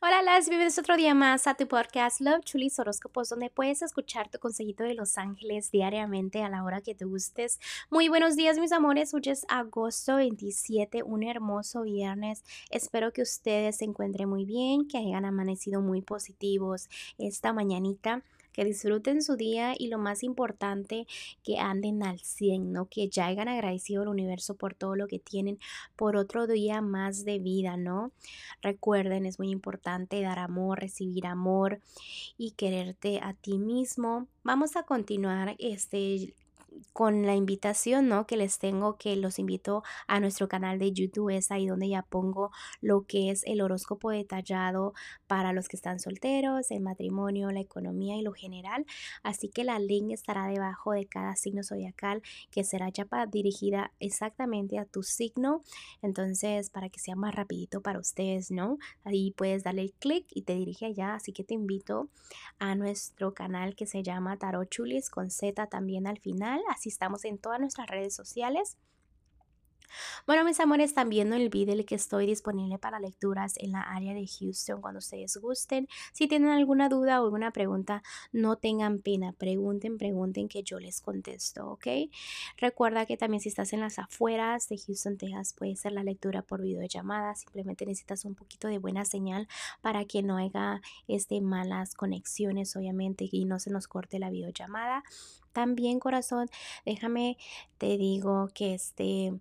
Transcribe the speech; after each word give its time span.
Hola, 0.00 0.22
las 0.22 0.48
bienvenidos 0.48 0.78
otro 0.78 0.96
día 0.96 1.14
más 1.14 1.46
a 1.46 1.54
tu 1.54 1.68
podcast 1.68 2.20
Love 2.20 2.44
Chulis 2.44 2.78
Horóscopos, 2.78 3.28
donde 3.28 3.48
puedes 3.48 3.80
escuchar 3.80 4.28
tu 4.28 4.38
consejito 4.38 4.82
de 4.82 4.94
Los 4.94 5.16
Ángeles 5.16 5.70
diariamente 5.70 6.42
a 6.42 6.48
la 6.48 6.64
hora 6.64 6.80
que 6.80 6.94
te 6.94 7.04
gustes. 7.04 7.60
Muy 7.90 8.08
buenos 8.08 8.34
días, 8.34 8.58
mis 8.58 8.72
amores. 8.72 9.14
Hoy 9.14 9.22
es 9.26 9.46
agosto 9.48 10.16
27, 10.16 11.04
un 11.04 11.22
hermoso 11.22 11.82
viernes. 11.82 12.42
Espero 12.70 13.12
que 13.12 13.22
ustedes 13.22 13.76
se 13.76 13.84
encuentren 13.84 14.28
muy 14.28 14.44
bien, 14.44 14.88
que 14.88 14.98
hayan 14.98 15.24
amanecido 15.24 15.80
muy 15.80 16.02
positivos 16.02 16.88
esta 17.16 17.52
mañanita 17.52 18.22
que 18.54 18.64
disfruten 18.64 19.20
su 19.20 19.36
día 19.36 19.74
y 19.76 19.88
lo 19.88 19.98
más 19.98 20.22
importante, 20.22 21.06
que 21.42 21.58
anden 21.58 22.02
al 22.02 22.20
100, 22.20 22.72
¿no? 22.72 22.86
Que 22.86 23.08
ya 23.08 23.26
hayan 23.26 23.48
agradecido 23.48 24.02
al 24.02 24.08
universo 24.08 24.54
por 24.54 24.74
todo 24.74 24.96
lo 24.96 25.08
que 25.08 25.18
tienen, 25.18 25.58
por 25.96 26.16
otro 26.16 26.46
día 26.46 26.80
más 26.80 27.24
de 27.24 27.38
vida, 27.38 27.76
¿no? 27.76 28.12
Recuerden, 28.62 29.26
es 29.26 29.38
muy 29.38 29.50
importante 29.50 30.22
dar 30.22 30.38
amor, 30.38 30.80
recibir 30.80 31.26
amor 31.26 31.80
y 32.38 32.52
quererte 32.52 33.20
a 33.22 33.34
ti 33.34 33.58
mismo. 33.58 34.28
Vamos 34.44 34.76
a 34.76 34.84
continuar 34.84 35.56
este 35.58 36.32
con 36.94 37.26
la 37.26 37.34
invitación, 37.34 38.08
¿no? 38.08 38.26
Que 38.26 38.36
les 38.36 38.58
tengo, 38.58 38.96
que 38.96 39.16
los 39.16 39.38
invito 39.38 39.82
a 40.06 40.20
nuestro 40.20 40.48
canal 40.48 40.78
de 40.78 40.92
YouTube, 40.92 41.34
es 41.34 41.50
ahí 41.50 41.66
donde 41.66 41.88
ya 41.88 42.02
pongo 42.02 42.50
lo 42.80 43.02
que 43.02 43.30
es 43.30 43.42
el 43.44 43.60
horóscopo 43.60 44.10
detallado 44.10 44.94
para 45.26 45.52
los 45.52 45.68
que 45.68 45.76
están 45.76 45.98
solteros, 45.98 46.70
el 46.70 46.80
matrimonio, 46.80 47.50
la 47.50 47.60
economía 47.60 48.16
y 48.16 48.22
lo 48.22 48.32
general. 48.32 48.86
Así 49.22 49.48
que 49.48 49.64
la 49.64 49.78
link 49.78 50.12
estará 50.12 50.46
debajo 50.46 50.92
de 50.92 51.06
cada 51.06 51.34
signo 51.36 51.62
zodiacal 51.62 52.22
que 52.50 52.64
será 52.64 52.88
ya 52.90 53.06
dirigida 53.30 53.92
exactamente 54.00 54.78
a 54.78 54.84
tu 54.84 55.02
signo. 55.02 55.62
Entonces, 56.00 56.70
para 56.70 56.88
que 56.88 57.00
sea 57.00 57.16
más 57.16 57.34
rapidito 57.34 57.80
para 57.80 57.98
ustedes, 57.98 58.50
¿no? 58.50 58.78
Ahí 59.04 59.32
puedes 59.32 59.64
darle 59.64 59.92
clic 59.98 60.26
y 60.30 60.42
te 60.42 60.54
dirige 60.54 60.86
allá. 60.86 61.14
Así 61.14 61.32
que 61.32 61.44
te 61.44 61.54
invito 61.54 62.08
a 62.58 62.74
nuestro 62.74 63.34
canal 63.34 63.74
que 63.74 63.86
se 63.86 64.02
llama 64.02 64.38
Tarot 64.38 64.68
Chulis 64.68 65.10
con 65.10 65.30
Z 65.30 65.66
también 65.66 66.06
al 66.06 66.18
final 66.18 66.62
Así 66.68 66.83
estamos 66.88 67.24
en 67.24 67.38
todas 67.38 67.60
nuestras 67.60 67.88
redes 67.88 68.14
sociales. 68.14 68.76
Bueno, 70.26 70.44
mis 70.44 70.60
amores, 70.60 70.94
también 70.94 71.28
no 71.28 71.36
olviden 71.36 71.84
que 71.84 71.94
estoy 71.94 72.26
disponible 72.26 72.78
para 72.78 73.00
lecturas 73.00 73.54
en 73.58 73.72
la 73.72 73.82
área 73.82 74.14
de 74.14 74.26
Houston 74.26 74.80
cuando 74.80 74.98
ustedes 74.98 75.36
gusten. 75.36 75.88
Si 76.12 76.26
tienen 76.28 76.50
alguna 76.50 76.88
duda 76.88 77.20
o 77.20 77.24
alguna 77.24 77.52
pregunta, 77.52 78.02
no 78.32 78.56
tengan 78.56 79.00
pena, 79.00 79.32
pregunten, 79.32 79.98
pregunten 79.98 80.48
que 80.48 80.62
yo 80.62 80.80
les 80.80 81.00
contesto, 81.00 81.68
¿ok? 81.70 81.86
Recuerda 82.56 83.06
que 83.06 83.16
también 83.16 83.40
si 83.40 83.48
estás 83.48 83.72
en 83.72 83.80
las 83.80 83.98
afueras 83.98 84.68
de 84.68 84.78
Houston, 84.78 85.16
Texas, 85.16 85.52
puede 85.52 85.76
ser 85.76 85.92
la 85.92 86.02
lectura 86.02 86.42
por 86.42 86.62
videollamada. 86.62 87.34
Simplemente 87.34 87.86
necesitas 87.86 88.24
un 88.24 88.34
poquito 88.34 88.68
de 88.68 88.78
buena 88.78 89.04
señal 89.04 89.48
para 89.80 90.04
que 90.04 90.22
no 90.22 90.36
haya 90.36 90.80
este, 91.08 91.40
malas 91.40 91.94
conexiones, 91.94 92.76
obviamente, 92.76 93.28
y 93.30 93.44
no 93.44 93.58
se 93.58 93.70
nos 93.70 93.88
corte 93.88 94.18
la 94.18 94.30
videollamada. 94.30 95.04
También, 95.54 96.00
corazón, 96.00 96.48
déjame, 96.84 97.38
te 97.78 97.96
digo 97.96 98.48
que 98.54 98.74
este... 98.74 99.32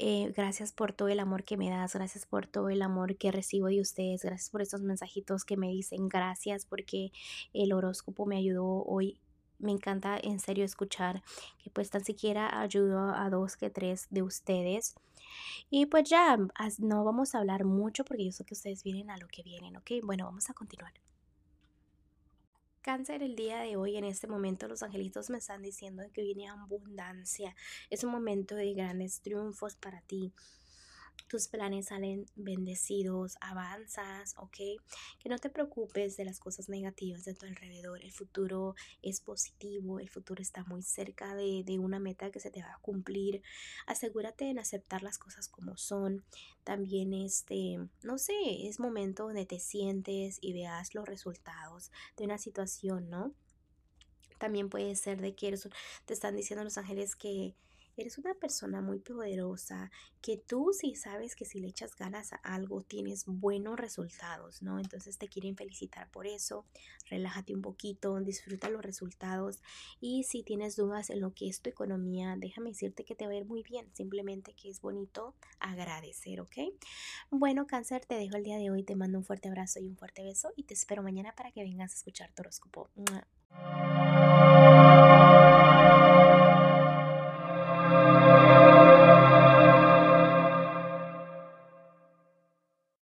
Eh, 0.00 0.32
gracias 0.36 0.72
por 0.72 0.92
todo 0.92 1.08
el 1.08 1.18
amor 1.18 1.42
que 1.42 1.56
me 1.56 1.70
das, 1.70 1.94
gracias 1.94 2.24
por 2.24 2.46
todo 2.46 2.68
el 2.70 2.82
amor 2.82 3.16
que 3.16 3.32
recibo 3.32 3.66
de 3.66 3.80
ustedes, 3.80 4.22
gracias 4.22 4.48
por 4.48 4.62
estos 4.62 4.80
mensajitos 4.82 5.44
que 5.44 5.56
me 5.56 5.70
dicen, 5.70 6.08
gracias 6.08 6.66
porque 6.66 7.10
el 7.52 7.72
horóscopo 7.72 8.24
me 8.24 8.36
ayudó 8.36 8.84
hoy. 8.84 9.18
Me 9.58 9.72
encanta 9.72 10.16
en 10.22 10.38
serio 10.38 10.64
escuchar 10.64 11.22
que 11.58 11.70
pues 11.70 11.90
tan 11.90 12.04
siquiera 12.04 12.60
ayudó 12.60 13.12
a 13.12 13.28
dos 13.28 13.56
que 13.56 13.70
tres 13.70 14.06
de 14.10 14.22
ustedes. 14.22 14.94
Y 15.68 15.86
pues 15.86 16.08
ya, 16.08 16.38
no 16.78 17.04
vamos 17.04 17.34
a 17.34 17.38
hablar 17.38 17.64
mucho 17.64 18.04
porque 18.04 18.24
yo 18.24 18.32
sé 18.32 18.44
que 18.44 18.54
ustedes 18.54 18.84
vienen 18.84 19.10
a 19.10 19.18
lo 19.18 19.26
que 19.26 19.42
vienen, 19.42 19.76
¿ok? 19.76 19.90
Bueno, 20.04 20.26
vamos 20.26 20.48
a 20.48 20.54
continuar. 20.54 20.92
Cáncer, 22.88 23.22
el 23.22 23.36
día 23.36 23.58
de 23.60 23.76
hoy, 23.76 23.98
en 23.98 24.04
este 24.04 24.26
momento, 24.26 24.66
los 24.66 24.82
angelitos 24.82 25.28
me 25.28 25.36
están 25.36 25.60
diciendo 25.60 26.02
que 26.14 26.22
viene 26.22 26.48
abundancia. 26.48 27.54
Es 27.90 28.02
un 28.02 28.10
momento 28.10 28.54
de 28.54 28.72
grandes 28.72 29.20
triunfos 29.20 29.76
para 29.76 30.00
ti 30.00 30.32
tus 31.26 31.48
planes 31.48 31.86
salen 31.86 32.26
bendecidos, 32.36 33.36
avanzas, 33.40 34.34
¿ok? 34.38 34.56
Que 35.18 35.28
no 35.28 35.38
te 35.38 35.50
preocupes 35.50 36.16
de 36.16 36.24
las 36.24 36.40
cosas 36.40 36.68
negativas 36.68 37.24
de 37.24 37.34
tu 37.34 37.46
alrededor. 37.46 38.02
El 38.02 38.12
futuro 38.12 38.74
es 39.02 39.20
positivo, 39.20 40.00
el 40.00 40.08
futuro 40.08 40.40
está 40.40 40.64
muy 40.64 40.82
cerca 40.82 41.34
de, 41.34 41.62
de 41.64 41.78
una 41.78 41.98
meta 41.98 42.30
que 42.30 42.40
se 42.40 42.50
te 42.50 42.62
va 42.62 42.72
a 42.72 42.78
cumplir. 42.80 43.42
Asegúrate 43.86 44.48
en 44.50 44.58
aceptar 44.58 45.02
las 45.02 45.18
cosas 45.18 45.48
como 45.48 45.76
son. 45.76 46.24
También, 46.64 47.12
este, 47.12 47.78
no 48.02 48.18
sé, 48.18 48.66
es 48.66 48.80
momento 48.80 49.24
donde 49.24 49.46
te 49.46 49.60
sientes 49.60 50.38
y 50.40 50.52
veas 50.52 50.94
los 50.94 51.06
resultados 51.06 51.90
de 52.16 52.24
una 52.24 52.38
situación, 52.38 53.10
¿no? 53.10 53.34
También 54.38 54.70
puede 54.70 54.94
ser 54.94 55.20
de 55.20 55.34
que 55.34 55.58
te 56.04 56.14
están 56.14 56.36
diciendo 56.36 56.64
los 56.64 56.78
ángeles 56.78 57.16
que 57.16 57.54
Eres 57.98 58.16
una 58.16 58.32
persona 58.34 58.80
muy 58.80 59.00
poderosa, 59.00 59.90
que 60.22 60.36
tú 60.36 60.70
sí 60.72 60.94
sabes 60.94 61.34
que 61.34 61.44
si 61.44 61.58
le 61.58 61.66
echas 61.66 61.96
ganas 61.96 62.32
a 62.32 62.36
algo 62.36 62.80
tienes 62.82 63.24
buenos 63.26 63.76
resultados, 63.76 64.62
¿no? 64.62 64.78
Entonces 64.78 65.18
te 65.18 65.26
quieren 65.26 65.56
felicitar 65.56 66.08
por 66.12 66.28
eso. 66.28 66.64
Relájate 67.10 67.56
un 67.56 67.60
poquito, 67.60 68.20
disfruta 68.20 68.70
los 68.70 68.82
resultados 68.82 69.60
y 70.00 70.22
si 70.22 70.44
tienes 70.44 70.76
dudas 70.76 71.10
en 71.10 71.20
lo 71.20 71.34
que 71.34 71.48
es 71.48 71.60
tu 71.60 71.70
economía, 71.70 72.36
déjame 72.38 72.70
decirte 72.70 73.04
que 73.04 73.16
te 73.16 73.26
va 73.26 73.32
a 73.32 73.36
ir 73.36 73.46
muy 73.46 73.64
bien, 73.64 73.90
simplemente 73.94 74.54
que 74.54 74.70
es 74.70 74.80
bonito 74.80 75.34
agradecer, 75.58 76.40
¿ok? 76.40 76.56
Bueno, 77.30 77.66
cáncer, 77.66 78.06
te 78.06 78.14
dejo 78.14 78.36
el 78.36 78.44
día 78.44 78.58
de 78.58 78.70
hoy, 78.70 78.84
te 78.84 78.94
mando 78.94 79.18
un 79.18 79.24
fuerte 79.24 79.48
abrazo 79.48 79.80
y 79.80 79.88
un 79.88 79.96
fuerte 79.96 80.22
beso 80.22 80.52
y 80.54 80.62
te 80.62 80.74
espero 80.74 81.02
mañana 81.02 81.34
para 81.34 81.50
que 81.50 81.64
vengas 81.64 81.90
a 81.90 81.96
escuchar 81.96 82.30
tu 82.32 82.42
horóscopo. 82.42 82.90